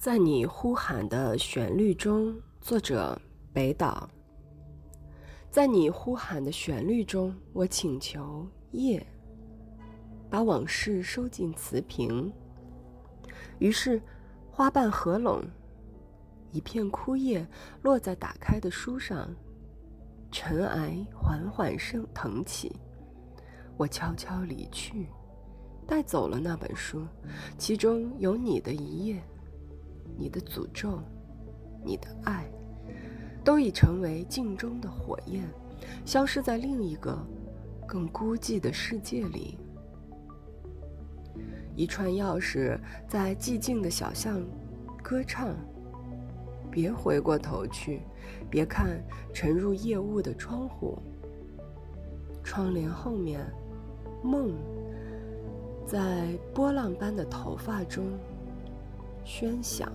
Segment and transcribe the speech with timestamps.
[0.00, 3.20] 在你呼喊的旋律中，作者
[3.52, 4.08] 北岛。
[5.50, 9.06] 在你呼喊的旋律中，我请求夜
[10.30, 12.32] 把往事收进瓷瓶。
[13.58, 14.00] 于是，
[14.50, 15.44] 花瓣合拢，
[16.50, 17.46] 一片枯叶
[17.82, 19.28] 落在打开的书上，
[20.32, 22.74] 尘埃缓缓升腾起。
[23.76, 25.08] 我悄悄离去，
[25.86, 27.06] 带走了那本书，
[27.58, 29.22] 其中有你的一页。
[30.20, 31.00] 你的诅咒，
[31.82, 32.44] 你的爱，
[33.42, 35.48] 都已成为镜中的火焰，
[36.04, 37.18] 消失在另一个
[37.88, 39.58] 更孤寂的世界里。
[41.74, 42.78] 一串钥匙
[43.08, 44.42] 在寂静的小巷
[45.02, 45.56] 歌唱。
[46.70, 48.02] 别回过头去，
[48.50, 49.02] 别看
[49.32, 50.98] 沉入夜雾的窗户。
[52.44, 53.40] 窗帘后面，
[54.22, 54.52] 梦
[55.86, 58.04] 在波浪般的头发中。
[59.30, 59.88] 喧响。